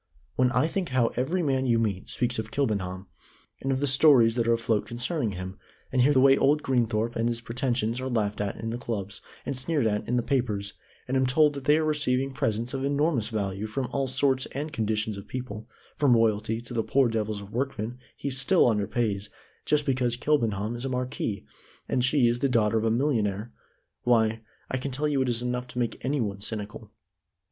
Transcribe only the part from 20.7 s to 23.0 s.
is a marquis and she is the daughter of a